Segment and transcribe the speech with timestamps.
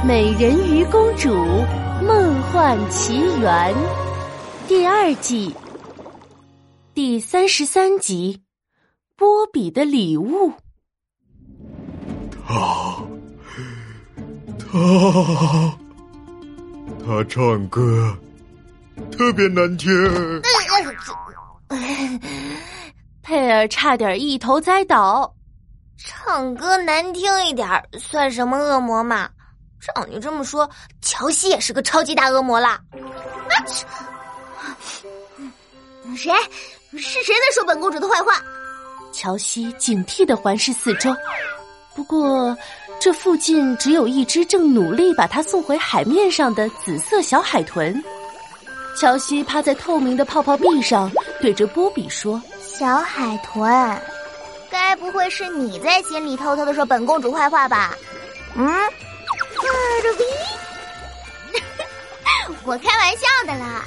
[0.06, 1.28] 《美人鱼公主
[2.02, 3.74] 梦幻奇缘》
[4.66, 5.54] 第二季
[6.94, 8.40] 第三十三集：
[9.14, 10.50] 波比的礼物。
[12.48, 12.96] 他，
[14.58, 15.76] 他，
[17.04, 18.16] 他唱歌
[19.12, 19.92] 特别难听。
[23.22, 25.30] 佩尔差点一头栽倒。
[25.98, 29.28] 唱歌难听一点算什么恶魔嘛？
[29.80, 30.68] 照你这么说，
[31.00, 32.80] 乔西也是个超级大恶魔啦！
[34.58, 34.76] 啊！
[36.16, 36.32] 谁？
[36.92, 38.42] 是谁在说本公主的坏话？
[39.12, 41.14] 乔西警惕的环视四周，
[41.94, 42.56] 不过
[43.00, 48.02] 这附近只有一只正努力把它送回海面上的紫色小海豚。
[48.96, 54.00] 乔西趴在透明的泡泡壁上，对着波比说：“小海豚。”
[54.70, 57.96] 该不会是你在心里偷偷的说本公主坏话吧？
[58.56, 58.68] 嗯，
[62.64, 63.84] 我开玩笑的啦。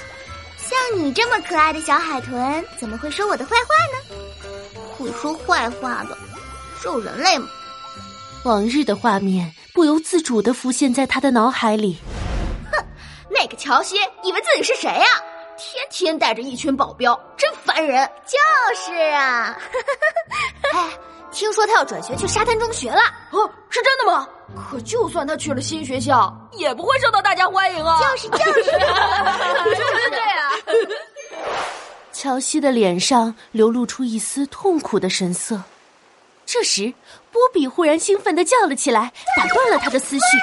[0.58, 3.98] 像你这么可爱的小海豚，怎么会说我的坏话呢？
[4.98, 6.18] 会说坏话的，
[6.82, 7.48] 只有人类吗？
[8.46, 11.98] 往日的画面不由自主的浮现在他的脑海里。
[12.72, 12.84] 哼，
[13.30, 15.06] 那个乔西以为自己是谁呀？
[15.56, 18.10] 天天带着一群保镖，真烦人。
[18.26, 18.38] 就
[18.76, 20.23] 是啊，哎，
[21.34, 23.02] 听说他要转学去沙滩中学了。
[23.32, 24.28] 哦，是真的吗？
[24.70, 28.00] 可就算他去了新学校，也不会受到大家欢迎啊。
[28.00, 28.72] 就是就是，
[30.12, 30.52] 对啊。
[32.14, 35.60] 乔西的脸上流露出一丝痛苦的神色。
[36.46, 36.94] 这时，
[37.32, 40.38] 波比忽然兴奋的叫了起来，打断了他的思绪。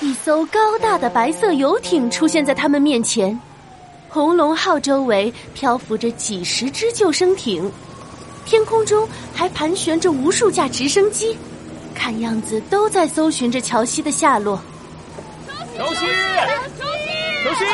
[0.00, 3.38] 一艘高大的白色游艇出现在他们面前，
[4.08, 7.70] 红龙号周围漂浮着几十只救生艇，
[8.44, 11.36] 天空中还盘旋着无数架直升机，
[11.94, 14.60] 看样子都在搜寻着乔西的下落。
[15.76, 16.06] 乔西，
[17.44, 17.64] 乔西，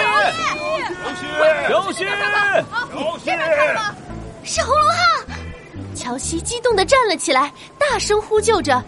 [1.03, 1.23] 乔西，
[1.69, 3.31] 乔西，乔西，
[4.43, 4.97] 是红龙号！
[5.95, 8.83] 乔西激动的站了起来，大声呼救着。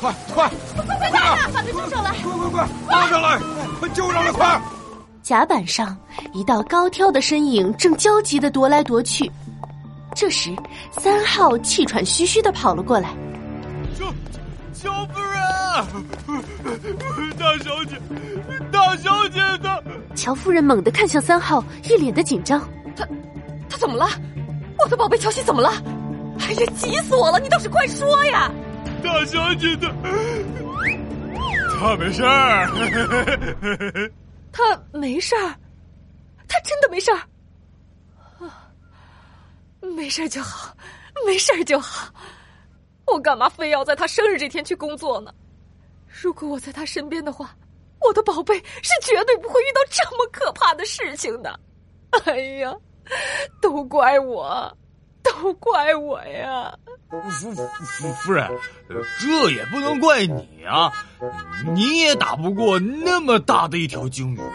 [0.00, 1.18] 快快快快快！
[1.54, 2.10] 把他救上来！
[2.22, 2.68] 快快快！
[2.90, 3.38] 拉上来！
[3.80, 4.30] 快救上来！
[4.32, 4.60] 快！
[5.24, 5.96] 甲板上，
[6.34, 9.32] 一道高挑的身影正焦急的踱来踱去。
[10.14, 10.54] 这时，
[10.92, 13.08] 三号气喘吁吁的跑了过来。
[13.98, 14.12] 乔
[14.74, 15.32] 乔夫人，
[17.38, 17.98] 大小姐，
[18.70, 19.82] 大小姐的。
[20.14, 22.60] 乔夫人猛地看向三号，一脸的紧张。
[22.94, 23.08] 他，
[23.70, 24.06] 他怎么了？
[24.78, 25.72] 我的宝贝乔西怎么了？
[26.40, 27.40] 哎呀，急死我了！
[27.40, 28.52] 你倒是快说呀！
[29.02, 29.90] 大小姐的，
[31.80, 32.68] 他没事儿，
[34.54, 35.52] 他没事儿，
[36.46, 37.18] 他真的没事儿，
[38.38, 38.70] 啊，
[39.80, 40.74] 没事就好，
[41.26, 42.14] 没事就好。
[43.06, 45.34] 我干嘛非要在他生日这天去工作呢？
[46.06, 47.54] 如果我在他身边的话，
[48.00, 51.58] 我的宝贝是绝对不会遇到这么可怕的事情的。
[52.24, 52.72] 哎呀，
[53.60, 54.72] 都怪我，
[55.20, 56.72] 都怪我呀！
[57.10, 58.48] 夫夫夫人，
[59.20, 60.92] 这也不能怪你啊！
[61.74, 64.52] 你也打不过那么大的一条鲸鱼吗。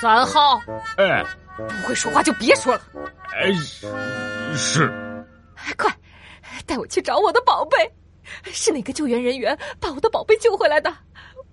[0.00, 0.60] 三号，
[0.96, 1.24] 哎，
[1.56, 2.82] 不会说话就别说了。
[3.32, 3.52] 哎，
[4.54, 4.90] 是。
[5.76, 5.90] 快，
[6.66, 7.76] 带我去找我的宝贝。
[8.46, 10.92] 是哪个救援人员把我的宝贝救回来的？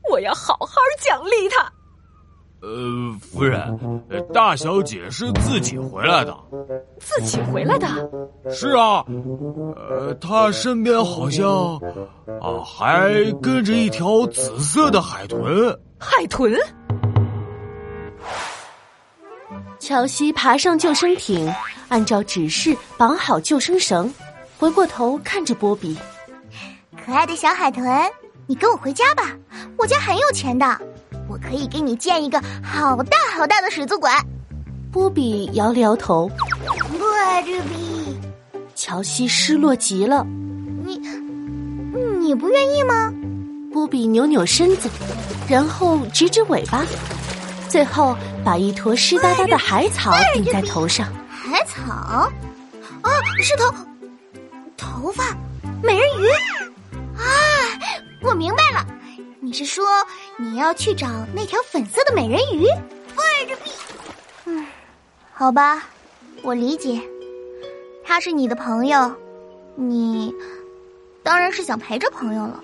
[0.10, 1.72] 我要好好奖励他。
[2.62, 4.04] 呃，夫人，
[4.34, 6.36] 大小姐是自己回来的。
[7.00, 7.88] 自己回来的？
[8.52, 9.06] 是啊，
[9.78, 11.78] 呃，她身边好像
[12.42, 13.10] 啊还
[13.42, 15.74] 跟着一条紫色的海豚。
[15.98, 16.54] 海豚？
[19.80, 21.50] 乔西爬上救生艇，
[21.88, 24.14] 按照指示绑好救生绳，
[24.58, 25.98] 回过头看着波比
[27.06, 27.88] ：“可爱的小海豚，
[28.48, 29.34] 你跟我回家吧，
[29.78, 30.66] 我家很有钱的。”
[31.50, 34.14] 我可以给你建一个好大好大的水族馆。
[34.92, 36.30] 波比摇了摇头，
[36.92, 38.16] 不爱这比。
[38.76, 40.24] 乔西失落极了。
[40.86, 41.02] 你，
[42.20, 43.12] 你不愿意吗？
[43.74, 44.88] 波比扭扭身子，
[45.48, 46.86] 然后直直尾巴，
[47.68, 51.08] 最后把一坨湿哒哒的海草顶在头上。
[51.32, 51.92] 海草？
[53.02, 53.10] 啊，
[53.42, 53.74] 是头
[54.78, 55.36] 头发，
[55.82, 56.28] 美人鱼。
[57.18, 57.26] 啊，
[58.22, 58.86] 我明白了。
[59.50, 59.84] 你是说
[60.38, 62.68] 你要去找那条粉色的美人鱼？
[63.16, 63.72] 放着币。
[64.46, 64.64] 嗯，
[65.34, 65.90] 好吧，
[66.44, 67.02] 我理解。
[68.06, 69.12] 他是你的朋友，
[69.74, 70.32] 你
[71.24, 72.62] 当然是想陪着朋友了。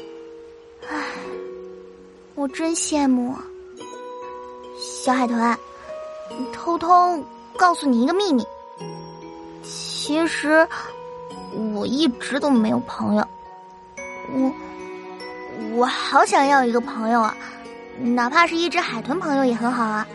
[0.87, 1.07] 唉，
[2.35, 3.43] 我真羡慕啊。
[4.79, 5.57] 小海豚，
[6.53, 7.19] 偷偷
[7.57, 8.45] 告诉你一个秘密，
[9.63, 10.67] 其实
[11.73, 13.27] 我一直都没有朋友，
[14.31, 14.53] 我
[15.75, 17.35] 我好想要一个朋友啊，
[17.99, 20.07] 哪怕是一只海豚朋友也很好啊。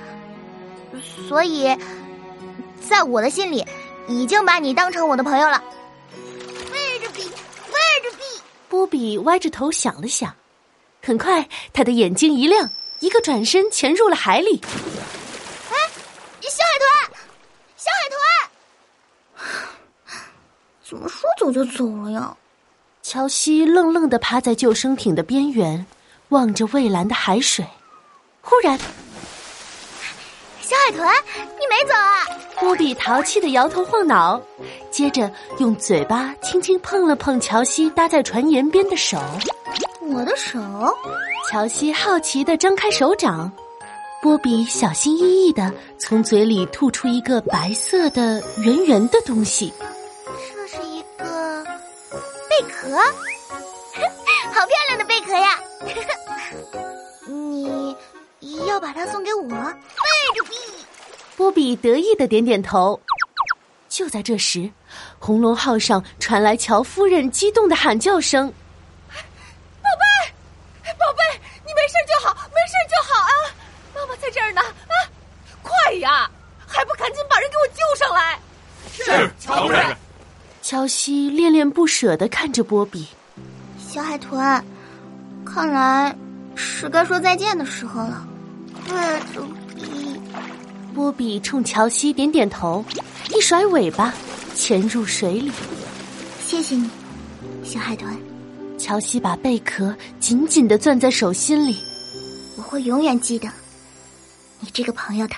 [1.28, 1.76] 所以，
[2.80, 3.62] 在我的心里，
[4.08, 5.62] 已经把你当成我的朋友了。
[8.70, 10.34] 波比歪着头想了想，
[11.02, 12.70] 很快他的眼睛一亮，
[13.00, 14.62] 一个转身潜入了海里。
[15.68, 15.76] 哎，
[16.40, 16.88] 小海豚，
[17.76, 18.08] 小海
[19.36, 20.18] 豚，
[20.88, 22.34] 怎么说走就走了呀？
[23.12, 25.84] 乔西愣愣的趴在救生艇的边缘，
[26.28, 27.66] 望着蔚蓝的海水。
[28.40, 28.78] 忽然。
[30.60, 31.04] 小海豚，
[31.58, 32.24] 你没走啊？
[32.60, 34.40] 波比淘气的摇头晃脑，
[34.92, 35.28] 接着
[35.58, 39.18] 用嘴巴轻轻碰了碰乔西搭在船沿边的手。
[40.02, 40.60] 我的手？
[41.50, 43.50] 乔西好奇的张开手掌，
[44.22, 49.72] 波比小心翼翼的从嘴里吐出一个白色的圆圆的东西。
[52.80, 52.96] 壳，
[54.52, 55.58] 好漂亮的贝壳呀！
[57.26, 57.96] 你。
[58.66, 60.54] 要把它送给我，背着比。
[61.36, 62.98] 波比得意的点点头。
[63.88, 64.70] 就在这时，
[65.18, 68.48] 红龙号上传来乔夫人激动的喊叫声
[69.10, 73.32] ：“宝贝，宝贝，你没事就好，没事就好啊！
[73.94, 74.94] 妈妈在这儿呢啊！
[75.62, 76.30] 快呀，
[76.66, 78.38] 还不赶紧把人给我救上来！”
[78.90, 79.96] 是乔夫人。
[80.70, 83.04] 乔西恋恋不舍的看着波比。
[83.76, 84.64] 小海豚，
[85.44, 86.16] 看来
[86.54, 88.24] 是该说再见的时候了。
[88.86, 88.92] 背
[89.34, 89.44] 着
[89.74, 90.20] 比，
[90.94, 92.84] 波比冲乔西点点头，
[93.34, 94.14] 一甩尾巴，
[94.54, 95.50] 潜入水里。
[96.40, 96.88] 谢谢你，
[97.64, 98.16] 小海豚。
[98.78, 101.78] 乔西把贝壳紧紧的攥在手心里。
[102.56, 103.48] 我会永远记得
[104.60, 105.34] 你这个朋友的。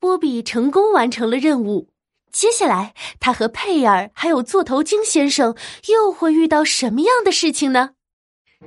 [0.00, 1.86] 波比成功完成了任务。
[2.34, 5.54] 接下来，他和佩尔还有座头鲸先生
[5.86, 7.90] 又会遇到什么样的事情呢？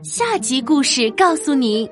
[0.01, 1.89] 下集故事告诉你。